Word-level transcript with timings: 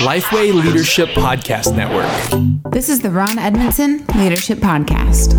Lifeway 0.00 0.52
Leadership 0.52 1.08
Podcast 1.10 1.74
Network. 1.74 2.72
This 2.72 2.90
is 2.90 3.00
the 3.00 3.10
Ron 3.10 3.38
Edmondson 3.38 4.04
Leadership 4.14 4.58
Podcast. 4.58 5.32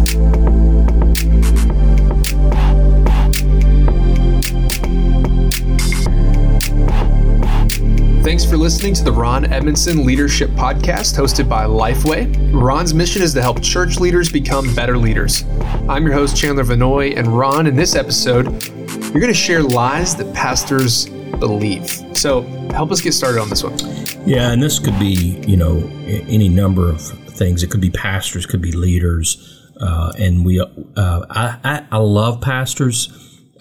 Thanks 8.24 8.44
for 8.44 8.58
listening 8.58 8.96
to 8.96 9.04
the 9.04 9.12
Ron 9.12 9.46
Edmondson 9.46 10.04
Leadership 10.04 10.50
Podcast 10.52 11.16
hosted 11.16 11.48
by 11.48 11.66
Lifeway. 11.66 12.52
Ron's 12.52 12.94
mission 12.94 13.22
is 13.22 13.34
to 13.36 13.42
help 13.42 13.62
church 13.62 14.00
leaders 14.00 14.32
become 14.32 14.74
better 14.74 14.98
leaders. 14.98 15.44
I'm 15.88 16.06
your 16.06 16.14
host, 16.14 16.36
Chandler 16.36 16.64
Vannoy, 16.64 17.16
and 17.16 17.28
Ron, 17.28 17.68
in 17.68 17.76
this 17.76 17.94
episode, 17.96 18.46
you're 18.66 19.22
going 19.22 19.28
to 19.28 19.34
share 19.34 19.62
lies 19.62 20.16
that 20.16 20.34
pastors 20.34 21.08
believe. 21.42 21.90
So 22.16 22.44
help 22.72 22.92
us 22.92 23.02
get 23.02 23.14
started 23.14 23.42
on 23.42 23.50
this 23.50 23.64
one. 23.64 23.78
Yeah, 24.26 24.52
and 24.52 24.64
this 24.64 24.80
could 24.80 24.98
be, 24.98 25.44
you 25.46 25.58
know, 25.58 25.80
any 26.06 26.48
number 26.48 26.90
of 26.90 27.02
things. 27.02 27.64
It 27.64 27.72
could 27.72 27.82
be 27.82 27.90
pastors, 27.90 28.46
could 28.46 28.62
be 28.62 28.72
leaders. 28.72 29.58
Uh, 29.82 30.14
and 30.18 30.46
we, 30.46 30.60
uh, 30.62 31.26
I, 31.30 31.58
I, 31.64 31.86
I, 31.92 31.98
love 31.98 32.40
pastors. 32.40 33.10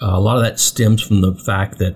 Uh, 0.01 0.11
a 0.11 0.19
lot 0.19 0.37
of 0.37 0.43
that 0.43 0.59
stems 0.59 1.01
from 1.01 1.21
the 1.21 1.33
fact 1.33 1.79
that 1.79 1.95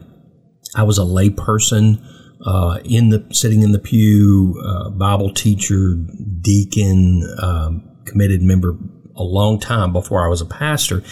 I 0.75 0.81
was 0.81 0.97
a 0.97 1.03
layperson 1.03 2.03
uh, 2.43 2.79
in 2.83 3.09
the 3.09 3.27
sitting 3.31 3.61
in 3.61 3.71
the 3.71 3.79
pew, 3.79 4.59
uh, 4.65 4.89
Bible 4.89 5.31
teacher, 5.31 5.93
deacon, 6.41 7.23
um, 7.39 7.97
committed 8.05 8.41
member 8.41 8.75
a 9.15 9.23
long 9.23 9.59
time 9.59 9.93
before 9.93 10.25
I 10.25 10.27
was 10.27 10.41
a 10.41 10.45
pastor, 10.45 11.03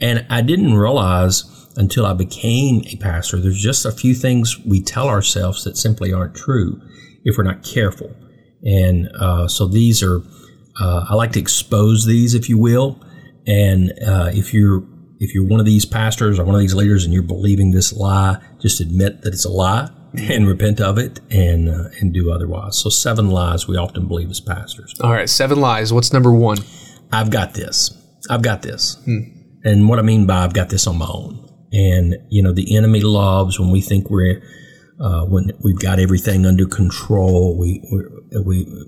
and 0.00 0.24
I 0.30 0.40
didn't 0.42 0.74
realize 0.74 1.59
until 1.76 2.06
I 2.06 2.14
became 2.14 2.82
a 2.86 2.96
pastor. 2.96 3.38
There's 3.38 3.62
just 3.62 3.84
a 3.84 3.92
few 3.92 4.14
things 4.14 4.58
we 4.66 4.80
tell 4.80 5.08
ourselves 5.08 5.64
that 5.64 5.76
simply 5.76 6.12
aren't 6.12 6.34
true 6.34 6.80
if 7.24 7.36
we're 7.36 7.44
not 7.44 7.62
careful, 7.62 8.14
and 8.62 9.08
uh, 9.18 9.48
so 9.48 9.66
these 9.66 10.02
are. 10.02 10.22
Uh, 10.80 11.04
I 11.10 11.14
like 11.14 11.32
to 11.32 11.40
expose 11.40 12.06
these, 12.06 12.32
if 12.34 12.48
you 12.48 12.56
will, 12.56 12.98
and 13.46 13.92
uh, 14.06 14.30
if 14.32 14.54
you're 14.54 14.82
if 15.18 15.34
you're 15.34 15.44
one 15.44 15.60
of 15.60 15.66
these 15.66 15.84
pastors 15.84 16.38
or 16.38 16.44
one 16.44 16.54
of 16.54 16.60
these 16.60 16.74
leaders 16.74 17.04
and 17.04 17.12
you're 17.12 17.22
believing 17.22 17.72
this 17.72 17.92
lie, 17.92 18.38
just 18.58 18.80
admit 18.80 19.20
that 19.22 19.34
it's 19.34 19.44
a 19.44 19.50
lie 19.50 19.90
and 20.14 20.48
repent 20.48 20.80
of 20.80 20.98
it 20.98 21.20
and 21.30 21.68
uh, 21.68 21.88
and 22.00 22.12
do 22.14 22.32
otherwise. 22.32 22.78
So 22.78 22.88
seven 22.88 23.30
lies 23.30 23.68
we 23.68 23.76
often 23.76 24.08
believe 24.08 24.30
as 24.30 24.40
pastors. 24.40 24.94
All 25.00 25.12
right, 25.12 25.28
seven 25.28 25.60
lies. 25.60 25.92
What's 25.92 26.12
number 26.12 26.32
one? 26.32 26.58
I've 27.12 27.30
got 27.30 27.54
this. 27.54 27.92
I've 28.28 28.42
got 28.42 28.62
this. 28.62 28.96
Hmm. 29.04 29.20
And 29.62 29.88
what 29.88 29.98
I 29.98 30.02
mean 30.02 30.26
by 30.26 30.42
I've 30.42 30.54
got 30.54 30.70
this 30.70 30.86
on 30.86 30.98
my 30.98 31.06
own. 31.06 31.49
And 31.72 32.16
you 32.28 32.42
know 32.42 32.52
the 32.52 32.76
enemy 32.76 33.00
loves 33.00 33.58
when 33.58 33.70
we 33.70 33.80
think 33.80 34.10
we're 34.10 34.42
uh, 35.00 35.24
when 35.24 35.52
we've 35.60 35.78
got 35.78 35.98
everything 35.98 36.44
under 36.44 36.66
control. 36.66 37.58
We 37.58 37.82
we, 37.90 38.40
we 38.44 38.86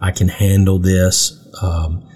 I 0.00 0.10
can 0.10 0.28
handle 0.28 0.78
this. 0.78 1.32
Um, 1.62 2.08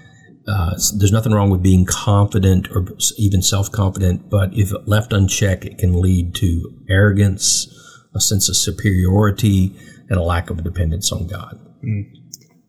uh, 0.45 0.71
there's 0.97 1.11
nothing 1.11 1.31
wrong 1.31 1.49
with 1.49 1.63
being 1.63 1.85
confident 1.85 2.69
or 2.71 2.85
even 3.17 3.41
self 3.41 3.71
confident, 3.71 4.29
but 4.29 4.49
if 4.53 4.71
left 4.85 5.13
unchecked, 5.13 5.63
it 5.63 5.77
can 5.77 6.01
lead 6.01 6.35
to 6.35 6.83
arrogance, 6.89 7.67
a 8.13 8.19
sense 8.19 8.49
of 8.49 8.57
superiority, 8.57 9.73
and 10.09 10.19
a 10.19 10.23
lack 10.23 10.49
of 10.49 10.61
dependence 10.63 11.11
on 11.11 11.27
God. 11.27 11.59
Mm. 11.83 12.11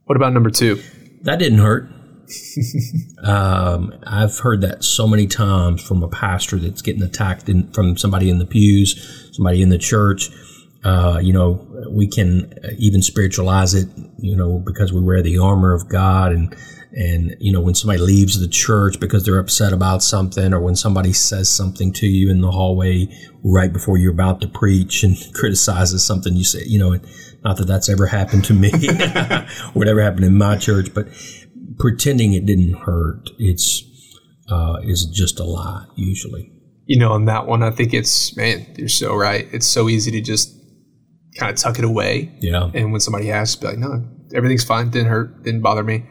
What 0.05 0.17
about 0.17 0.33
number 0.33 0.51
two? 0.51 0.81
That 1.23 1.39
didn't 1.39 1.59
hurt. 1.59 1.89
um, 3.23 3.95
I've 4.07 4.39
heard 4.39 4.61
that 4.63 4.85
so 4.85 5.07
many 5.07 5.27
times 5.27 5.83
from 5.83 6.03
a 6.03 6.09
pastor 6.09 6.59
that's 6.59 6.83
getting 6.83 7.03
attacked 7.03 7.49
in, 7.49 7.71
from 7.73 7.97
somebody 7.97 8.31
in 8.31 8.39
the 8.39 8.47
pews, 8.47 9.31
somebody 9.33 9.63
in 9.63 9.69
the 9.69 9.79
church. 9.79 10.31
Uh, 10.85 11.19
you 11.23 11.33
know, 11.33 11.67
we 11.91 12.07
can 12.07 12.53
even 12.79 13.01
spiritualize 13.01 13.75
it, 13.75 13.89
you 14.19 14.37
know, 14.37 14.59
because 14.59 14.93
we 14.93 15.01
wear 15.01 15.23
the 15.23 15.39
armor 15.39 15.73
of 15.73 15.89
God 15.89 16.33
and 16.33 16.55
and 16.95 17.37
you 17.41 17.53
know 17.53 17.61
when 17.61 17.75
somebody 17.75 17.99
leaves 17.99 18.41
the 18.41 18.49
church 18.49 19.01
because 19.01 19.25
they're 19.25 19.39
upset 19.39 19.73
about 19.73 20.03
something 20.03 20.55
or 20.55 20.61
when 20.61 20.77
somebody 20.77 21.13
says 21.13 21.51
something 21.51 21.93
to 21.93 22.07
you 22.07 22.31
in 22.31 22.41
the 22.41 22.51
hallway 22.51 23.09
right 23.43 23.73
before 23.73 23.99
you're 23.99 24.13
about 24.13 24.41
to 24.41 24.49
preach 24.49 25.03
and 25.03 25.17
criticizes 25.35 26.05
something 26.05 26.37
you 26.37 26.45
say 26.45 26.63
you 26.67 26.79
know 26.79 26.99
not 27.43 27.57
that 27.57 27.67
that's 27.67 27.89
ever 27.89 28.07
happened 28.07 28.45
to 28.45 28.55
me 28.55 28.71
whatever 29.75 30.01
happened 30.01 30.25
in 30.25 30.37
my 30.37 30.57
church 30.57 30.95
but 30.95 31.09
pretending 31.79 32.33
it 32.33 32.47
didn't 32.47 32.75
hurt 32.75 33.31
it's 33.39 33.85
uh, 34.51 34.77
is 34.83 35.07
just 35.07 35.41
a 35.41 35.45
lie 35.45 35.87
usually. 35.97 36.51
You 36.87 36.99
know 36.99 37.13
on 37.13 37.25
that 37.27 37.47
one 37.47 37.63
i 37.63 37.71
think 37.71 37.95
it's 37.95 38.37
man 38.37 38.67
you're 38.77 38.89
so 38.89 39.15
right. 39.15 39.49
It's 39.53 39.67
so 39.67 39.89
easy 39.89 40.11
to 40.13 40.21
just 40.21 40.55
kind 41.39 41.51
of 41.51 41.57
tuck 41.57 41.79
it 41.79 41.85
away. 41.85 42.33
Yeah. 42.41 42.71
And 42.75 42.93
when 42.93 43.01
somebody 43.01 43.31
asks 43.31 43.57
be 43.57 43.69
like 43.69 43.79
no 43.79 44.07
everything's 44.35 44.65
fine 44.65 44.91
didn't 44.91 45.09
hurt 45.09 45.43
didn't 45.45 45.63
bother 45.63 45.83
me. 45.83 46.05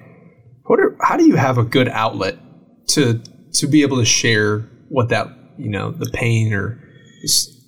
What 0.65 0.79
are, 0.79 0.97
how 1.01 1.17
do 1.17 1.25
you 1.25 1.35
have 1.35 1.57
a 1.57 1.63
good 1.63 1.89
outlet 1.89 2.37
to 2.89 3.21
to 3.53 3.67
be 3.67 3.83
able 3.83 3.97
to 3.97 4.05
share 4.05 4.59
what 4.89 5.09
that 5.09 5.27
you 5.57 5.69
know 5.69 5.91
the 5.91 6.09
pain 6.11 6.53
or 6.53 6.79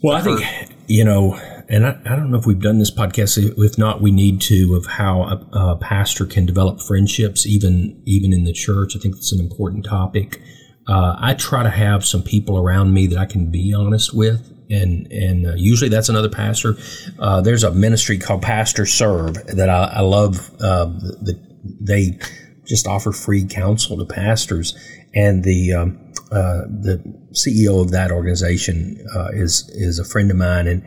well, 0.03 0.17
I 0.17 0.21
think 0.21 0.41
you 0.87 1.03
know, 1.03 1.39
and 1.69 1.85
I, 1.85 1.99
I, 2.05 2.15
don't 2.15 2.31
know 2.31 2.37
if 2.37 2.45
we've 2.45 2.61
done 2.61 2.79
this 2.79 2.91
podcast. 2.91 3.37
If 3.57 3.77
not, 3.77 4.01
we 4.01 4.11
need 4.11 4.41
to 4.41 4.75
of 4.75 4.85
how 4.85 5.23
a, 5.23 5.57
a, 5.57 5.77
pastor 5.77 6.25
can 6.25 6.45
develop 6.45 6.81
friendships, 6.81 7.45
even 7.45 8.01
even 8.05 8.33
in 8.33 8.43
the 8.43 8.53
church. 8.53 8.95
I 8.95 8.99
think 8.99 9.15
it's 9.15 9.31
an 9.31 9.39
important 9.39 9.85
topic. 9.85 10.41
Uh, 10.87 11.15
I 11.19 11.33
try 11.33 11.63
to 11.63 11.69
have 11.69 12.05
some 12.05 12.21
people 12.21 12.57
around 12.57 12.93
me 12.93 13.07
that 13.07 13.17
I 13.17 13.25
can 13.25 13.51
be 13.51 13.73
honest 13.73 14.13
with, 14.13 14.51
and 14.69 15.11
and 15.11 15.47
uh, 15.47 15.53
usually 15.55 15.89
that's 15.89 16.09
another 16.09 16.29
pastor. 16.29 16.75
Uh, 17.19 17.41
there's 17.41 17.63
a 17.63 17.71
ministry 17.71 18.17
called 18.17 18.41
Pastor 18.41 18.85
Serve 18.85 19.33
that 19.47 19.69
I, 19.69 19.95
I 19.95 19.99
love. 20.01 20.57
The, 20.57 21.17
the, 21.21 21.55
they 21.81 22.19
just 22.67 22.87
offer 22.87 23.11
free 23.11 23.45
counsel 23.45 23.97
to 23.97 24.05
pastors. 24.05 24.75
And 25.13 25.43
the 25.43 25.73
um, 25.73 26.05
uh, 26.31 26.67
the 26.67 27.01
CEO 27.33 27.81
of 27.81 27.91
that 27.91 28.11
organization 28.11 29.05
uh, 29.15 29.29
is 29.33 29.69
is 29.75 29.99
a 29.99 30.05
friend 30.05 30.29
of 30.29 30.37
mine, 30.37 30.67
and 30.67 30.83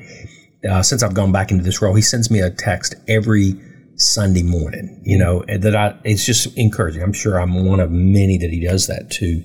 uh, 0.69 0.83
since 0.83 1.03
I've 1.03 1.15
gone 1.15 1.33
back 1.33 1.51
into 1.51 1.65
this 1.65 1.81
role, 1.83 1.95
he 1.95 2.03
sends 2.03 2.31
me 2.31 2.41
a 2.41 2.51
text 2.51 2.95
every 3.07 3.55
Sunday 3.97 4.43
morning. 4.43 5.01
You 5.05 5.19
know 5.19 5.45
that 5.49 5.77
I 5.77 5.99
it's 6.05 6.25
just 6.25 6.57
encouraging. 6.57 7.03
I'm 7.03 7.13
sure 7.13 7.41
I'm 7.41 7.67
one 7.67 7.81
of 7.81 7.91
many 7.91 8.39
that 8.39 8.51
he 8.51 8.65
does 8.65 8.87
that 8.87 9.11
to, 9.13 9.43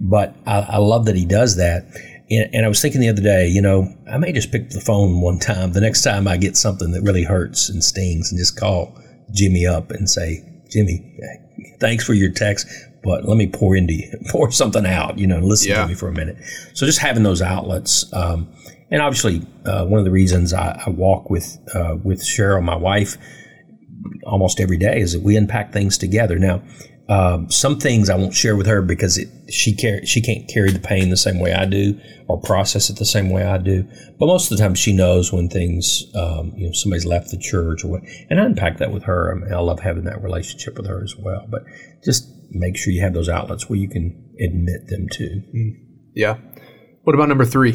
but 0.00 0.34
I, 0.46 0.60
I 0.60 0.76
love 0.78 1.06
that 1.06 1.16
he 1.16 1.24
does 1.24 1.56
that. 1.56 1.86
And, 2.28 2.52
and 2.52 2.64
I 2.64 2.68
was 2.68 2.82
thinking 2.82 3.00
the 3.00 3.08
other 3.08 3.22
day, 3.22 3.46
you 3.46 3.62
know, 3.62 3.88
I 4.10 4.18
may 4.18 4.32
just 4.32 4.50
pick 4.50 4.62
up 4.62 4.70
the 4.70 4.80
phone 4.80 5.20
one 5.20 5.38
time. 5.38 5.72
The 5.72 5.80
next 5.80 6.02
time 6.02 6.26
I 6.26 6.36
get 6.36 6.56
something 6.56 6.90
that 6.92 7.02
really 7.02 7.22
hurts 7.22 7.68
and 7.68 7.82
stings, 7.84 8.30
and 8.30 8.38
just 8.38 8.58
call 8.58 9.00
Jimmy 9.32 9.66
up 9.66 9.90
and 9.90 10.08
say, 10.10 10.44
Jimmy, 10.70 11.18
thanks 11.78 12.04
for 12.04 12.14
your 12.14 12.30
text, 12.30 12.66
but 13.02 13.24
let 13.24 13.36
me 13.36 13.46
pour 13.46 13.76
into 13.76 13.94
you, 13.94 14.10
pour 14.30 14.50
something 14.50 14.86
out, 14.86 15.18
you 15.18 15.26
know, 15.26 15.38
listen 15.38 15.70
yeah. 15.70 15.82
to 15.82 15.88
me 15.88 15.94
for 15.94 16.08
a 16.08 16.12
minute. 16.12 16.36
So 16.74 16.86
just 16.86 16.98
having 16.98 17.22
those 17.22 17.42
outlets, 17.42 18.12
um, 18.12 18.48
and 18.90 19.02
obviously 19.02 19.46
uh, 19.64 19.84
one 19.84 19.98
of 19.98 20.04
the 20.04 20.10
reasons 20.10 20.52
I, 20.52 20.82
I 20.86 20.90
walk 20.90 21.30
with 21.30 21.58
uh, 21.74 21.96
with 22.02 22.20
Cheryl, 22.20 22.62
my 22.62 22.76
wife, 22.76 23.16
almost 24.24 24.60
every 24.60 24.76
day 24.76 25.00
is 25.00 25.12
that 25.12 25.22
we 25.22 25.36
unpack 25.36 25.72
things 25.72 25.98
together. 25.98 26.38
Now, 26.38 26.62
um, 27.08 27.50
some 27.50 27.78
things 27.78 28.10
I 28.10 28.16
won't 28.16 28.34
share 28.34 28.56
with 28.56 28.66
her 28.66 28.82
because 28.82 29.16
it, 29.16 29.28
she 29.52 29.76
car- 29.76 30.04
she 30.04 30.20
can't 30.20 30.48
carry 30.48 30.72
the 30.72 30.80
pain 30.80 31.10
the 31.10 31.16
same 31.16 31.38
way 31.38 31.52
I 31.52 31.64
do 31.64 32.00
or 32.28 32.40
process 32.40 32.90
it 32.90 32.96
the 32.96 33.04
same 33.04 33.30
way 33.30 33.44
I 33.44 33.58
do. 33.58 33.88
But 34.18 34.26
most 34.26 34.50
of 34.50 34.58
the 34.58 34.62
time, 34.62 34.74
she 34.74 34.92
knows 34.92 35.32
when 35.32 35.48
things, 35.48 36.04
um, 36.16 36.52
you 36.56 36.66
know, 36.66 36.72
somebody's 36.72 37.06
left 37.06 37.30
the 37.30 37.38
church 37.38 37.84
or 37.84 37.88
what, 37.88 38.02
and 38.28 38.40
I 38.40 38.44
unpack 38.44 38.78
that 38.78 38.92
with 38.92 39.04
her. 39.04 39.30
I, 39.30 39.34
mean, 39.34 39.52
I 39.52 39.60
love 39.60 39.80
having 39.80 40.04
that 40.04 40.22
relationship 40.22 40.76
with 40.76 40.86
her 40.86 41.02
as 41.02 41.14
well. 41.16 41.46
But 41.48 41.62
just 42.04 42.28
make 42.50 42.76
sure 42.76 42.92
you 42.92 43.02
have 43.02 43.14
those 43.14 43.28
outlets 43.28 43.68
where 43.68 43.78
you 43.78 43.88
can 43.88 44.34
admit 44.40 44.88
them 44.88 45.08
to. 45.12 45.42
Mm. 45.54 45.70
Yeah. 46.14 46.38
What 47.04 47.14
about 47.14 47.28
number 47.28 47.44
three? 47.44 47.74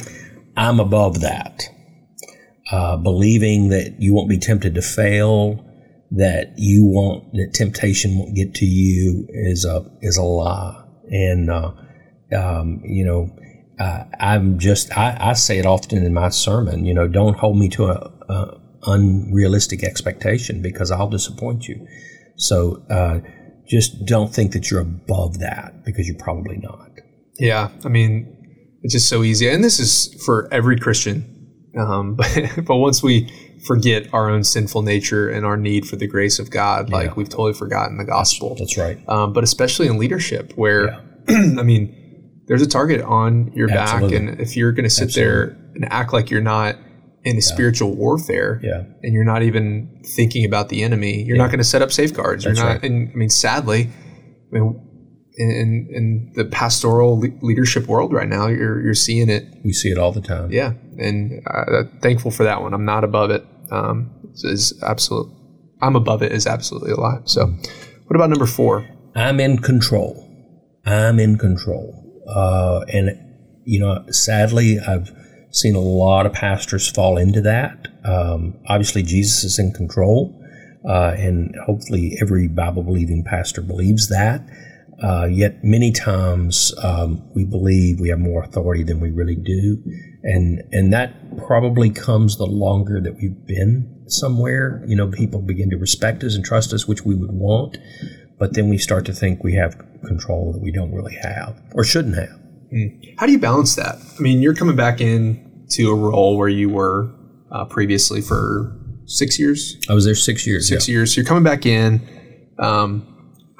I'm 0.56 0.79
above 0.79 1.22
that. 1.22 1.63
Uh, 2.72 2.97
believing 2.97 3.69
that 3.69 3.95
you 4.00 4.14
won't 4.14 4.29
be 4.29 4.37
tempted 4.37 4.75
to 4.75 4.81
fail 4.81 5.66
that 6.11 6.53
you 6.58 6.85
won't 6.85 7.34
that 7.34 7.53
temptation 7.53 8.17
won't 8.17 8.35
get 8.35 8.53
to 8.53 8.66
you 8.66 9.25
is 9.29 9.66
a 9.66 9.85
is 10.02 10.17
a 10.17 10.23
lie. 10.23 10.84
And 11.09 11.49
uh, 11.49 11.72
um, 12.37 12.81
you 12.84 13.05
know 13.05 13.29
uh, 13.79 14.03
I'm 14.20 14.59
just 14.59 14.96
I, 14.97 15.17
I, 15.20 15.34
say 15.34 15.58
it 15.58 15.66
often 15.66 16.05
in 16.05 16.14
my 16.14 16.29
sermon 16.29 16.85
you 16.85 16.93
know 16.93 17.08
don't 17.08 17.37
hold 17.37 17.58
me 17.58 17.70
to 17.70 17.85
a, 17.85 18.11
a 18.29 18.61
unrealistic 18.84 19.84
expectation 19.84 20.61
because 20.61 20.91
I'll 20.91 21.09
disappoint 21.09 21.67
you. 21.67 21.87
So 22.35 22.84
uh, 22.90 23.20
just 23.67 24.05
don't 24.05 24.34
think 24.34 24.52
that 24.52 24.70
you're 24.70 24.81
above 24.81 25.40
that 25.40 25.85
because 25.85 26.08
you're 26.08 26.17
probably 26.17 26.58
not. 26.58 26.90
Yeah 27.40 27.70
I 27.85 27.90
mean 27.90 28.41
it's 28.83 28.93
just 28.93 29.09
so 29.09 29.23
easy 29.23 29.47
and 29.47 29.63
this 29.63 29.79
is 29.79 30.13
for 30.25 30.47
every 30.51 30.78
Christian 30.78 31.28
um, 31.78 32.16
but 32.17 32.28
but 32.66 32.78
once 32.78 33.01
we 33.01 33.29
forget 33.66 34.11
our 34.13 34.29
own 34.29 34.43
sinful 34.43 34.81
nature 34.81 35.29
and 35.29 35.45
our 35.45 35.57
need 35.57 35.85
for 35.85 35.95
the 35.95 36.07
grace 36.07 36.39
of 36.39 36.49
God. 36.49 36.89
Yeah. 36.89 36.97
Like 36.97 37.17
we've 37.17 37.29
totally 37.29 37.53
forgotten 37.53 37.97
the 37.97 38.05
gospel. 38.05 38.49
That's, 38.49 38.75
that's 38.75 38.78
right. 38.78 39.09
Um, 39.09 39.33
but 39.33 39.43
especially 39.43 39.87
in 39.87 39.97
leadership, 39.97 40.53
where 40.55 40.85
yeah. 40.85 40.99
I 41.59 41.63
mean, 41.63 42.41
there's 42.47 42.61
a 42.61 42.67
target 42.67 43.01
on 43.01 43.51
your 43.53 43.69
Absolutely. 43.72 44.17
back, 44.17 44.29
and 44.29 44.41
if 44.41 44.57
you're 44.57 44.72
going 44.72 44.84
to 44.84 44.89
sit 44.89 45.05
Absolutely. 45.05 45.31
there 45.31 45.72
and 45.75 45.85
act 45.91 46.11
like 46.13 46.29
you're 46.29 46.41
not 46.41 46.75
in 47.23 47.37
a 47.37 47.41
spiritual 47.41 47.95
warfare, 47.95 48.59
Yeah. 48.63 48.84
and 49.03 49.13
you're 49.13 49.23
not 49.23 49.43
even 49.43 50.01
thinking 50.16 50.43
about 50.43 50.69
the 50.69 50.81
enemy, 50.84 51.22
you're 51.23 51.37
not 51.37 51.47
going 51.47 51.59
to 51.59 51.63
set 51.63 51.84
up 51.84 51.91
safeguards. 51.91 52.43
That's 52.43 52.57
you're 52.57 52.66
not, 52.66 52.81
right. 52.81 52.84
and 52.84 53.09
I 53.09 53.16
mean, 53.16 53.29
sadly, 53.29 53.89
I 54.51 54.59
mean, 54.59 54.81
in, 55.35 55.49
in, 55.49 55.87
in 55.91 56.33
the 56.35 56.45
pastoral 56.45 57.19
le- 57.19 57.29
leadership 57.41 57.87
world 57.87 58.13
right 58.13 58.28
now, 58.28 58.47
you're 58.47 58.81
you're 58.81 58.93
seeing 58.93 59.29
it. 59.29 59.45
We 59.63 59.73
see 59.73 59.89
it 59.89 59.97
all 59.97 60.11
the 60.11 60.22
time. 60.22 60.51
Yeah, 60.51 60.73
and 60.97 61.41
uh, 61.47 61.83
thankful 62.01 62.31
for 62.31 62.43
that 62.43 62.61
one. 62.61 62.73
I'm 62.73 62.85
not 62.85 63.03
above 63.03 63.31
it. 63.31 63.45
Um, 63.72 64.11
is 64.43 64.73
absolute. 64.83 65.31
I'm 65.81 65.95
above 65.95 66.22
it 66.22 66.31
is 66.31 66.45
absolutely 66.47 66.91
a 66.91 66.95
lie. 66.95 67.22
So, 67.25 67.45
what 67.45 68.16
about 68.16 68.29
number 68.29 68.45
four? 68.45 68.87
I'm 69.16 69.39
in 69.39 69.57
control. 69.59 70.28
I'm 70.85 71.19
in 71.19 71.37
control. 71.37 71.97
Uh, 72.27 72.85
and, 72.93 73.09
you 73.66 73.79
know, 73.79 74.05
sadly, 74.09 74.79
I've 74.79 75.11
seen 75.51 75.75
a 75.75 75.79
lot 75.79 76.25
of 76.25 76.34
pastors 76.34 76.89
fall 76.89 77.17
into 77.17 77.41
that. 77.41 77.87
Um, 78.05 78.59
obviously, 78.67 79.03
Jesus 79.03 79.43
is 79.43 79.59
in 79.59 79.73
control, 79.73 80.39
uh, 80.87 81.13
and 81.17 81.53
hopefully, 81.66 82.17
every 82.22 82.47
Bible 82.47 82.84
believing 82.84 83.23
pastor 83.23 83.61
believes 83.61 84.09
that. 84.09 84.41
Uh, 85.03 85.25
yet, 85.25 85.63
many 85.63 85.91
times 85.91 86.73
um, 86.83 87.27
we 87.33 87.43
believe 87.43 87.99
we 87.99 88.09
have 88.09 88.19
more 88.19 88.43
authority 88.43 88.83
than 88.83 88.99
we 88.99 89.09
really 89.09 89.35
do, 89.35 89.81
and 90.23 90.61
and 90.71 90.93
that 90.93 91.37
probably 91.47 91.89
comes 91.89 92.37
the 92.37 92.45
longer 92.45 93.01
that 93.01 93.15
we've 93.15 93.45
been 93.47 94.03
somewhere. 94.07 94.83
You 94.87 94.95
know, 94.95 95.07
people 95.07 95.41
begin 95.41 95.69
to 95.71 95.77
respect 95.77 96.23
us 96.23 96.35
and 96.35 96.45
trust 96.45 96.71
us, 96.71 96.87
which 96.87 97.03
we 97.03 97.15
would 97.15 97.31
want 97.31 97.77
but 98.41 98.55
then 98.55 98.69
we 98.69 98.77
start 98.79 99.05
to 99.05 99.13
think 99.13 99.43
we 99.43 99.53
have 99.53 99.77
control 100.03 100.51
that 100.51 100.63
we 100.63 100.71
don't 100.71 100.91
really 100.91 101.13
have 101.13 101.61
or 101.75 101.83
shouldn't 101.83 102.15
have. 102.15 102.39
How 103.19 103.27
do 103.27 103.33
you 103.33 103.37
balance 103.37 103.75
that? 103.75 103.97
I 104.17 104.19
mean, 104.19 104.41
you're 104.41 104.55
coming 104.55 104.75
back 104.75 104.99
in 104.99 105.67
to 105.73 105.91
a 105.91 105.95
role 105.95 106.35
where 106.35 106.49
you 106.49 106.67
were 106.67 107.13
uh, 107.51 107.65
previously 107.65 108.19
for 108.19 108.75
six 109.05 109.37
years. 109.37 109.77
I 109.87 109.93
was 109.93 110.05
there 110.05 110.15
six 110.15 110.47
years. 110.47 110.67
Six 110.67 110.89
years. 110.89 111.13
So 111.13 111.21
you're 111.21 111.27
coming 111.27 111.43
back 111.43 111.67
in. 111.67 112.01
Um, 112.57 113.10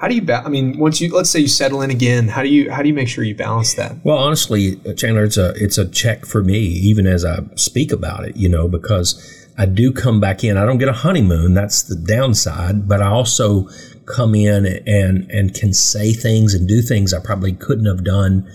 how 0.02 0.08
do 0.08 0.16
you? 0.16 0.24
Ba- 0.24 0.42
I 0.44 0.50
mean, 0.50 0.80
once 0.80 1.00
you 1.00 1.16
let's 1.16 1.30
say 1.30 1.42
you 1.42 1.48
settle 1.48 1.84
in 1.84 1.92
again, 1.92 2.28
how 2.28 2.42
do 2.42 2.50
you 2.50 2.72
how 2.72 2.82
do 2.82 2.88
you 2.88 2.94
make 2.94 3.08
sure 3.08 3.24
you 3.24 3.36
balance 3.36 3.76
that? 3.76 4.04
Well, 4.04 4.18
honestly, 4.18 4.82
uh, 4.84 4.94
Chandler, 4.94 5.24
it's 5.24 5.38
a 5.38 5.54
it's 5.56 5.78
a 5.78 5.88
check 5.88 6.26
for 6.26 6.44
me, 6.44 6.58
even 6.58 7.06
as 7.06 7.24
I 7.24 7.42
speak 7.54 7.92
about 7.92 8.26
it. 8.26 8.36
You 8.36 8.50
know, 8.50 8.68
because 8.68 9.48
I 9.60 9.68
do 9.68 9.92
come 9.94 10.20
back 10.20 10.44
in. 10.44 10.58
I 10.58 10.66
don't 10.66 10.80
get 10.80 10.88
a 10.88 10.94
honeymoon. 10.94 11.54
That's 11.54 11.84
the 11.84 11.96
downside. 11.96 12.88
But 12.88 13.04
I 13.04 13.10
also 13.10 13.70
come 14.08 14.34
in 14.34 14.66
and 14.88 15.30
and 15.30 15.54
can 15.54 15.72
say 15.72 16.14
things 16.14 16.56
and 16.56 16.68
do 16.68 16.82
things 16.82 17.14
I 17.14 17.20
probably 17.24 17.54
couldn't 17.54 17.86
have 17.86 18.04
done. 18.04 18.52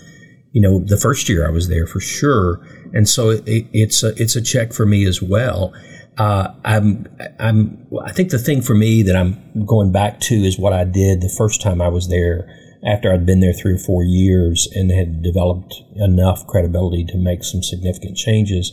You 0.51 0.59
know, 0.59 0.79
the 0.79 0.97
first 0.97 1.29
year 1.29 1.47
I 1.47 1.51
was 1.51 1.69
there 1.69 1.87
for 1.87 2.01
sure, 2.01 2.59
and 2.93 3.07
so 3.07 3.29
it, 3.29 3.67
it's 3.71 4.03
a 4.03 4.09
it's 4.21 4.35
a 4.35 4.41
check 4.41 4.73
for 4.73 4.85
me 4.85 5.05
as 5.05 5.21
well. 5.21 5.73
Uh, 6.17 6.53
I'm, 6.65 7.05
I'm, 7.39 7.87
I 8.03 8.11
think 8.11 8.31
the 8.31 8.39
thing 8.39 8.61
for 8.61 8.73
me 8.73 9.03
that 9.03 9.15
I'm 9.15 9.65
going 9.65 9.91
back 9.91 10.19
to 10.21 10.35
is 10.35 10.57
what 10.57 10.73
I 10.73 10.83
did 10.83 11.21
the 11.21 11.33
first 11.37 11.61
time 11.61 11.81
I 11.81 11.89
was 11.89 12.09
there 12.09 12.49
after 12.85 13.11
I'd 13.11 13.25
been 13.25 13.39
there 13.39 13.53
three 13.53 13.73
or 13.73 13.77
four 13.77 14.03
years 14.03 14.67
and 14.73 14.91
had 14.91 15.21
developed 15.21 15.75
enough 15.95 16.45
credibility 16.47 17.05
to 17.05 17.17
make 17.17 17.43
some 17.43 17.61
significant 17.61 18.17
changes. 18.17 18.71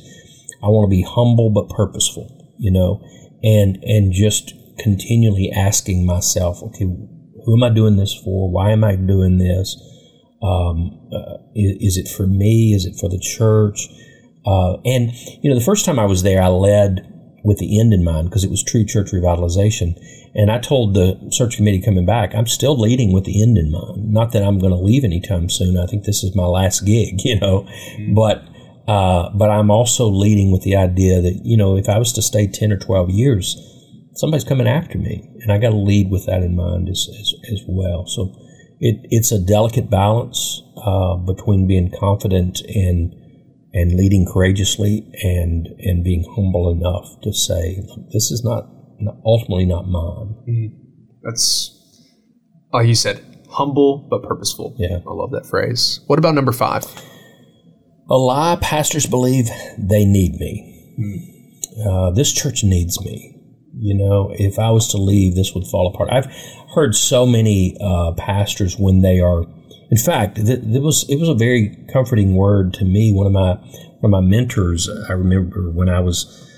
I 0.62 0.68
want 0.68 0.86
to 0.86 0.90
be 0.90 1.02
humble 1.02 1.50
but 1.50 1.68
purposeful, 1.68 2.54
you 2.58 2.70
know, 2.70 3.02
and, 3.42 3.78
and 3.82 4.12
just 4.12 4.54
continually 4.78 5.50
asking 5.50 6.06
myself, 6.06 6.62
okay, 6.62 6.84
who 6.84 7.56
am 7.56 7.62
I 7.62 7.68
doing 7.68 7.96
this 7.96 8.14
for? 8.14 8.50
Why 8.50 8.70
am 8.70 8.84
I 8.84 8.96
doing 8.96 9.36
this? 9.36 9.76
Um, 10.42 11.08
uh, 11.12 11.38
is, 11.54 11.96
is 11.96 11.96
it 11.98 12.08
for 12.08 12.26
me? 12.26 12.72
Is 12.74 12.86
it 12.86 12.96
for 12.98 13.10
the 13.10 13.18
church? 13.18 13.86
Uh, 14.46 14.76
and 14.84 15.12
you 15.42 15.50
know, 15.50 15.58
the 15.58 15.64
first 15.64 15.84
time 15.84 15.98
I 15.98 16.06
was 16.06 16.22
there, 16.22 16.42
I 16.42 16.48
led 16.48 17.13
with 17.44 17.58
the 17.58 17.78
end 17.78 17.92
in 17.92 18.02
mind 18.02 18.28
because 18.28 18.42
it 18.42 18.50
was 18.50 18.62
true 18.62 18.84
church 18.84 19.12
revitalization. 19.12 19.94
And 20.34 20.50
I 20.50 20.58
told 20.58 20.94
the 20.94 21.28
search 21.30 21.56
committee 21.56 21.80
coming 21.80 22.06
back, 22.06 22.34
I'm 22.34 22.46
still 22.46 22.76
leading 22.76 23.12
with 23.12 23.24
the 23.24 23.40
end 23.40 23.58
in 23.58 23.70
mind. 23.70 24.12
Not 24.12 24.32
that 24.32 24.42
I'm 24.42 24.58
going 24.58 24.72
to 24.72 24.78
leave 24.78 25.04
anytime 25.04 25.48
soon. 25.48 25.78
I 25.78 25.86
think 25.86 26.04
this 26.04 26.24
is 26.24 26.34
my 26.34 26.46
last 26.46 26.80
gig, 26.80 27.20
you 27.24 27.38
know, 27.38 27.68
but. 28.14 28.42
Uh, 28.86 29.30
but 29.30 29.48
I'm 29.48 29.70
also 29.70 30.08
leading 30.08 30.52
with 30.52 30.60
the 30.60 30.76
idea 30.76 31.22
that 31.22 31.40
you 31.42 31.56
know 31.56 31.74
if 31.74 31.88
I 31.88 31.96
was 31.96 32.12
to 32.12 32.20
stay 32.20 32.46
ten 32.46 32.70
or 32.70 32.76
twelve 32.76 33.08
years, 33.08 33.56
somebody's 34.12 34.44
coming 34.44 34.68
after 34.68 34.98
me, 34.98 35.26
and 35.40 35.50
I 35.50 35.56
got 35.56 35.70
to 35.70 35.76
lead 35.76 36.10
with 36.10 36.26
that 36.26 36.42
in 36.42 36.54
mind 36.54 36.90
as, 36.90 37.08
as, 37.18 37.32
as 37.50 37.62
well. 37.66 38.06
So 38.06 38.34
it, 38.80 39.06
it's 39.10 39.32
a 39.32 39.38
delicate 39.38 39.88
balance 39.88 40.62
uh, 40.76 41.16
between 41.16 41.66
being 41.66 41.90
confident 41.98 42.60
and 42.60 43.14
and 43.74 43.92
leading 43.92 44.24
courageously 44.24 45.06
and 45.22 45.66
and 45.80 46.02
being 46.02 46.24
humble 46.34 46.70
enough 46.70 47.20
to 47.22 47.32
say, 47.32 47.82
this 48.12 48.30
is 48.30 48.42
not, 48.42 48.66
not 49.00 49.16
ultimately 49.26 49.66
not 49.66 49.86
mine. 49.86 50.72
That's 51.22 51.70
like 52.72 52.86
you 52.86 52.94
said, 52.94 53.22
humble 53.50 54.06
but 54.08 54.22
purposeful. 54.22 54.74
Yeah. 54.78 55.00
I 55.06 55.12
love 55.12 55.32
that 55.32 55.44
phrase. 55.44 56.00
What 56.06 56.18
about 56.18 56.34
number 56.34 56.52
five? 56.52 56.84
A 58.08 58.14
lie 58.14 58.56
pastors 58.60 59.06
believe 59.06 59.48
they 59.78 60.04
need 60.04 60.34
me. 60.34 60.70
Uh, 61.86 62.10
this 62.10 62.32
church 62.32 62.62
needs 62.62 63.04
me. 63.04 63.32
You 63.76 63.94
know, 63.94 64.32
if 64.32 64.58
I 64.58 64.70
was 64.70 64.88
to 64.92 64.98
leave, 64.98 65.34
this 65.34 65.52
would 65.54 65.66
fall 65.66 65.92
apart. 65.92 66.10
I've 66.12 66.32
heard 66.74 66.94
so 66.94 67.26
many 67.26 67.76
uh, 67.80 68.12
pastors 68.12 68.78
when 68.78 69.02
they 69.02 69.20
are. 69.20 69.46
In 69.90 69.98
fact, 69.98 70.36
th- 70.36 70.60
it 70.60 70.82
was 70.82 71.04
it 71.08 71.18
was 71.20 71.28
a 71.28 71.34
very 71.34 71.76
comforting 71.92 72.34
word 72.34 72.74
to 72.74 72.84
me. 72.84 73.12
One 73.12 73.26
of 73.26 73.32
my 73.32 73.54
one 74.00 74.04
of 74.04 74.10
my 74.10 74.20
mentors, 74.20 74.88
I 75.08 75.12
remember 75.12 75.70
when 75.70 75.88
I 75.88 76.00
was 76.00 76.50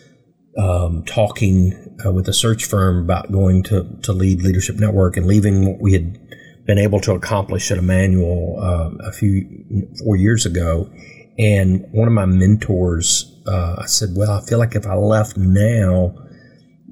um, 0.59 1.05
talking 1.05 1.97
uh, 2.05 2.13
with 2.13 2.29
a 2.29 2.33
search 2.33 2.65
firm 2.65 3.05
about 3.05 3.33
going 3.33 3.63
to 3.65 3.99
to 4.03 4.13
lead 4.13 4.43
Leadership 4.43 4.77
Network 4.77 5.17
and 5.17 5.27
leaving 5.27 5.67
what 5.67 5.81
we 5.81 5.93
had 5.93 6.19
been 6.67 6.79
able 6.79 7.01
to 7.01 7.13
accomplish 7.13 7.71
at 7.71 7.79
Immanuel 7.79 8.59
uh, 8.61 9.07
a 9.07 9.13
few 9.13 9.89
four 10.03 10.17
years 10.17 10.47
ago. 10.47 10.91
And 11.39 11.85
one 11.93 12.09
of 12.09 12.15
my 12.15 12.25
mentors, 12.25 13.41
uh, 13.47 13.77
I 13.79 13.87
said, 13.87 14.11
"Well, 14.15 14.31
I 14.31 14.41
feel 14.47 14.59
like 14.59 14.75
if 14.75 14.87
I 14.87 14.95
left 14.95 15.37
now, 15.37 16.15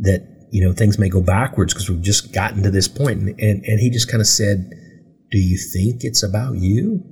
that 0.00 0.48
you 0.50 0.64
know 0.64 0.72
things 0.72 0.98
may 0.98 1.08
go 1.08 1.22
backwards 1.22 1.72
because 1.72 1.88
we've 1.88 2.02
just 2.02 2.32
gotten 2.32 2.62
to 2.62 2.70
this 2.70 2.88
point." 2.88 3.20
And 3.20 3.28
and, 3.40 3.64
and 3.64 3.80
he 3.80 3.88
just 3.88 4.10
kind 4.10 4.20
of 4.20 4.26
said, 4.26 4.70
"Do 5.34 5.40
you 5.40 5.58
think 5.58 6.04
it's 6.04 6.22
about 6.22 6.54
you? 6.56 7.02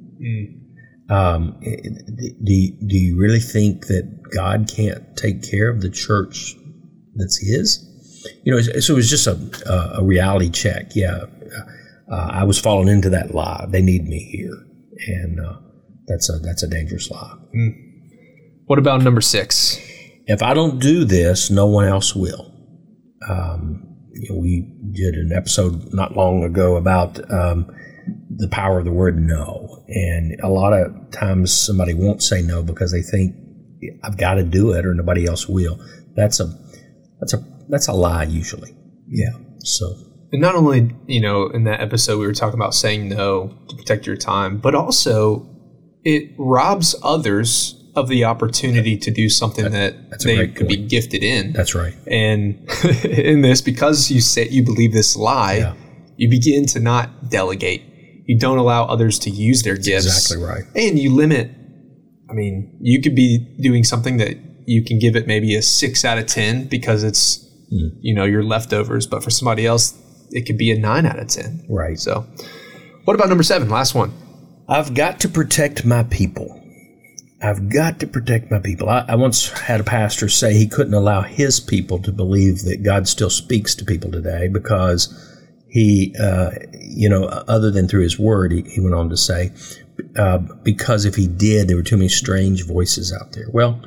Um, 1.11 1.59
do 1.61 2.53
you, 2.53 2.79
do 2.87 2.97
you 2.97 3.19
really 3.19 3.41
think 3.41 3.87
that 3.89 4.05
God 4.33 4.71
can't 4.73 5.17
take 5.17 5.43
care 5.43 5.69
of 5.69 5.81
the 5.81 5.91
church 5.91 6.55
that's 7.17 7.39
His?" 7.39 7.89
You 8.45 8.55
know, 8.55 8.61
so 8.61 8.93
it 8.93 8.97
was 8.97 9.11
just 9.11 9.27
a 9.27 9.37
a 9.99 10.05
reality 10.05 10.51
check. 10.51 10.95
Yeah, 10.95 11.25
uh, 12.11 12.29
I 12.31 12.45
was 12.45 12.61
falling 12.61 12.87
into 12.87 13.11
that 13.11 13.35
lie. 13.35 13.67
They 13.69 13.83
need 13.83 14.05
me 14.05 14.21
here, 14.37 14.57
and 15.09 15.41
uh, 15.41 15.57
that's 16.07 16.31
a 16.31 16.39
that's 16.39 16.63
a 16.63 16.69
dangerous 16.69 17.11
lie. 17.11 17.35
What 18.67 18.79
about 18.79 19.03
number 19.03 19.21
six? 19.21 19.77
If 20.27 20.43
I 20.43 20.55
don't 20.55 20.79
do 20.79 21.05
this, 21.05 21.51
no 21.51 21.67
one 21.67 21.89
else 21.89 22.15
will. 22.15 22.53
Um, 23.29 23.93
you 24.13 24.31
know, 24.31 24.41
we 24.41 24.73
did 24.93 25.15
an 25.15 25.33
episode 25.35 25.93
not 25.93 26.17
long 26.17 26.45
ago 26.45 26.77
about 26.77 27.19
um, 27.33 27.67
the 28.37 28.49
power 28.49 28.79
of 28.79 28.85
the 28.85 28.93
word 28.93 29.19
no, 29.19 29.85
and 29.89 30.39
a 30.43 30.49
lot 30.49 30.73
of 30.73 30.93
times 31.11 31.53
somebody 31.53 31.95
won't 31.95 32.23
say 32.23 32.43
no 32.43 32.63
because 32.63 32.93
they 32.93 33.03
think 33.03 33.35
I've 34.05 34.17
got 34.17 34.35
to 34.35 34.43
do 34.43 34.73
it 34.73 34.87
or 34.87 34.95
nobody 34.95 35.27
else 35.27 35.49
will. 35.49 35.79
That's 36.15 36.41
a 36.41 36.47
that's 37.21 37.35
a 37.35 37.39
that's 37.69 37.89
a 37.89 37.93
lie 37.93 38.25
usually. 38.25 38.71
Yeah. 39.09 39.33
So 39.61 39.87
And 40.33 40.41
not 40.41 40.55
only, 40.55 40.95
you 41.07 41.21
know, 41.21 41.49
in 41.49 41.65
that 41.65 41.81
episode 41.81 42.19
we 42.19 42.27
were 42.27 42.33
talking 42.33 42.59
about 42.59 42.75
saying 42.75 43.09
no 43.09 43.49
to 43.69 43.77
protect 43.77 44.07
your 44.07 44.17
time, 44.17 44.59
but 44.59 44.75
also 44.75 45.49
it 46.05 46.31
robs 46.39 46.95
others 47.03 47.79
of 47.95 48.09
the 48.09 48.25
opportunity 48.25 48.97
to 48.97 49.11
do 49.11 49.29
something 49.29 49.71
that 49.71 50.11
that's 50.11 50.25
they 50.25 50.49
could 50.49 50.67
be 50.69 50.77
gifted 50.77 51.23
in. 51.23 51.53
that's 51.53 51.75
right. 51.75 51.95
And 52.07 52.67
in 53.05 53.43
this, 53.43 53.61
because 53.61 54.11
you 54.11 54.21
say 54.23 54.49
you 54.49 54.63
believe 54.65 54.93
this 54.95 55.15
lie, 55.17 55.57
Yeah. 55.59 55.75
you 56.17 56.29
begin 56.31 56.65
to 56.69 56.81
not 56.81 57.29
delegate. 57.31 57.83
You 58.25 58.39
don't 58.39 58.59
allow 58.59 58.85
others 58.85 59.19
to 59.21 59.31
use 59.31 59.63
their 59.63 59.77
gifts. 59.77 60.07
Exactly 60.07 60.45
right. 60.45 60.65
And 60.75 60.99
you 60.99 61.15
limit. 61.15 61.51
I 62.31 62.35
mean, 62.35 62.79
you 62.81 63.03
could 63.03 63.15
be 63.15 63.57
doing 63.61 63.85
something 63.85 64.17
that 64.19 64.37
you 64.67 64.85
can 64.85 64.99
give 64.99 65.17
it 65.17 65.27
maybe 65.27 65.55
a 65.57 65.63
six 65.63 66.05
out 66.05 66.19
of 66.19 66.27
ten 66.27 66.67
because 66.69 67.03
it's 67.03 67.49
Hmm. 67.73 67.89
you 68.03 68.15
know 68.15 68.25
your 68.25 68.43
leftovers, 68.43 69.07
but 69.07 69.25
for 69.25 69.31
somebody 69.31 69.65
else, 69.67 69.95
it 70.31 70.45
could 70.45 70.59
be 70.59 70.71
a 70.71 70.79
nine 70.79 71.07
out 71.07 71.19
of 71.19 71.29
ten. 71.29 71.65
Right. 71.71 71.99
So, 71.99 72.27
what 73.05 73.15
about 73.15 73.31
number 73.31 73.43
seven? 73.43 73.71
Last 73.71 73.95
one. 73.95 74.13
I've 74.69 74.93
got 74.95 75.21
to 75.21 75.29
protect 75.29 75.85
my 75.87 76.03
people. 76.03 76.59
I've 77.43 77.71
got 77.71 77.99
to 78.01 78.07
protect 78.07 78.51
my 78.51 78.59
people. 78.59 78.89
I, 78.91 79.05
I 79.09 79.15
once 79.17 79.49
had 79.49 79.81
a 79.81 79.85
pastor 79.85 80.29
say 80.29 80.53
he 80.53 80.69
couldn't 80.69 80.95
allow 80.95 81.23
his 81.23 81.61
people 81.61 81.99
to 82.03 82.13
believe 82.13 82.61
that 82.65 82.83
God 82.85 83.09
still 83.09 83.31
speaks 83.31 83.75
to 83.77 83.85
people 83.87 84.13
today 84.13 84.49
because 84.49 85.09
he, 85.73 86.15
uh, 86.21 86.51
you 86.79 87.09
know, 87.09 87.25
other 87.25 87.71
than 87.71 87.89
through 87.89 88.03
his 88.03 88.19
word, 88.19 88.53
he, 88.53 88.61
he 88.61 88.79
went 88.79 88.95
on 88.95 89.09
to 89.09 89.17
say, 89.17 89.53
uh, 90.17 90.37
because 90.63 91.07
if 91.07 91.15
he 91.15 91.27
did, 91.27 91.67
there 91.67 91.77
were 91.77 91.83
too 91.83 91.97
many 91.97 92.11
strange 92.11 92.67
voices 92.67 93.11
out 93.11 93.33
there. 93.33 93.47
Well, 93.51 93.81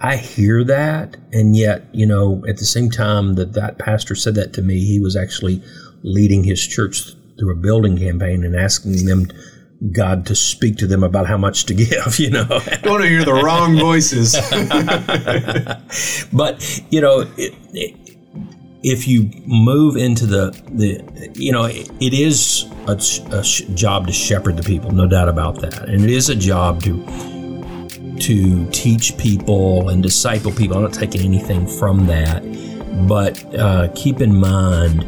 I 0.00 0.16
hear 0.16 0.64
that, 0.64 1.18
and 1.32 1.54
yet, 1.54 1.84
you 1.92 2.04
know, 2.04 2.42
at 2.48 2.56
the 2.56 2.64
same 2.64 2.90
time 2.90 3.34
that 3.34 3.52
that 3.52 3.78
pastor 3.78 4.16
said 4.16 4.34
that 4.34 4.52
to 4.54 4.62
me, 4.62 4.84
he 4.84 4.98
was 4.98 5.14
actually 5.14 5.62
leading 6.02 6.42
his 6.42 6.66
church 6.66 7.12
through 7.38 7.52
a 7.52 7.56
building 7.56 7.96
campaign 7.96 8.44
and 8.44 8.56
asking 8.56 9.06
them 9.06 9.28
God 9.92 10.26
to 10.26 10.34
speak 10.34 10.78
to 10.78 10.86
them 10.88 11.04
about 11.04 11.28
how 11.28 11.38
much 11.38 11.64
to 11.66 11.74
give, 11.74 12.18
you 12.18 12.30
know. 12.30 12.48
Don't 12.48 12.86
want 12.86 13.02
to 13.04 13.08
hear 13.08 13.24
the 13.24 13.34
wrong 13.34 13.78
voices. 13.78 14.32
but, 16.32 16.82
you 16.90 17.00
know, 17.00 17.20
it, 17.36 17.54
it, 17.72 18.16
if 18.82 19.06
you 19.06 19.30
move 19.46 19.96
into 19.96 20.26
the, 20.26 20.50
the 20.70 21.30
you 21.34 21.52
know, 21.52 21.64
it, 21.64 21.90
it 22.00 22.14
is 22.14 22.64
a, 22.86 22.92
a 23.36 23.42
job 23.74 24.06
to 24.06 24.12
shepherd 24.12 24.56
the 24.56 24.62
people, 24.62 24.90
no 24.90 25.06
doubt 25.06 25.28
about 25.28 25.60
that. 25.60 25.88
And 25.88 26.02
it 26.02 26.10
is 26.10 26.28
a 26.28 26.36
job 26.36 26.82
to 26.84 27.04
to 28.20 28.68
teach 28.70 29.16
people 29.16 29.88
and 29.88 30.02
disciple 30.02 30.52
people. 30.52 30.76
I'm 30.76 30.82
not 30.82 30.92
taking 30.92 31.22
anything 31.22 31.66
from 31.66 32.06
that, 32.06 32.42
but 33.08 33.42
uh, 33.54 33.88
keep 33.94 34.20
in 34.20 34.38
mind, 34.38 35.04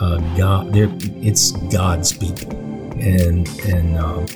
uh, 0.00 0.18
God, 0.36 0.72
there 0.72 0.88
it's 1.22 1.52
God's 1.72 2.12
people 2.12 2.52
and 3.00 3.48
and 3.60 3.96
um, 3.96 4.26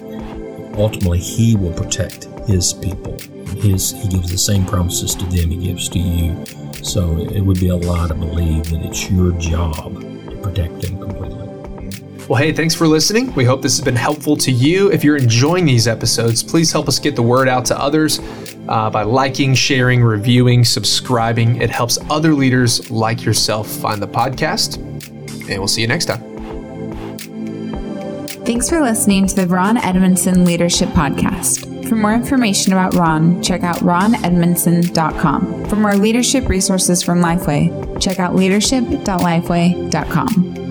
ultimately 0.77 1.19
He 1.19 1.57
will 1.57 1.73
protect 1.73 2.25
His 2.47 2.73
people. 2.73 3.17
His 3.55 3.93
He 3.93 4.09
gives 4.09 4.31
the 4.31 4.39
same 4.39 4.65
promises 4.65 5.15
to 5.15 5.25
them 5.27 5.51
He 5.51 5.57
gives 5.57 5.89
to 5.91 5.99
you. 5.99 6.45
So 6.83 7.19
it 7.19 7.41
would 7.41 7.61
be 7.61 7.69
a 7.69 7.77
lie 7.77 8.09
to 8.09 8.15
believe 8.15 8.71
that 8.71 8.83
it's 8.83 9.11
your 9.11 9.33
job 9.33 10.01
to 10.01 10.37
protect 10.43 10.81
them 10.81 10.99
completely. 10.99 11.49
Well, 12.29 12.41
hey, 12.41 12.53
thanks 12.53 12.75
for 12.75 12.87
listening. 12.87 13.35
We 13.35 13.45
hope 13.45 13.63
this 13.63 13.77
has 13.77 13.85
been 13.85 13.97
helpful 13.97 14.37
to 14.39 14.53
you. 14.53 14.91
If 14.91 15.03
you're 15.03 15.17
enjoying 15.17 15.65
these 15.65 15.89
episodes, 15.89 16.43
please 16.43 16.71
help 16.71 16.89
us 16.89 16.99
get 16.99 17.17
the 17.17 17.23
word 17.23 17.49
out 17.49 17.65
to 17.67 17.79
others 17.79 18.21
uh, 18.69 18.91
by 18.91 19.03
liking, 19.03 19.55
sharing, 19.55 20.03
reviewing, 20.03 20.65
subscribing. 20.65 21.61
It 21.61 21.69
helps 21.71 21.99
other 22.11 22.33
leaders 22.33 22.91
like 22.91 23.25
yourself 23.25 23.69
find 23.69 24.01
the 24.01 24.09
podcast. 24.09 24.79
And 25.49 25.59
we'll 25.59 25.69
see 25.69 25.83
you 25.83 25.89
next 25.89 26.07
time. 26.07 26.21
Thanks 28.45 28.69
for 28.69 28.81
listening 28.81 29.27
to 29.27 29.35
the 29.35 29.47
Ron 29.47 29.77
Edmondson 29.77 30.45
Leadership 30.45 30.89
Podcast. 30.91 31.72
For 31.93 31.97
more 31.97 32.15
information 32.15 32.73
about 32.73 32.95
Ron, 32.95 33.43
check 33.43 33.63
out 33.63 33.77
ronedmondson.com. 33.81 35.67
For 35.67 35.77
more 35.77 35.95
leadership 35.95 36.49
resources 36.49 37.03
from 37.03 37.21
Lifeway, 37.21 38.01
check 38.01 38.19
out 38.19 38.35
leadership.lifeway.com. 38.35 40.62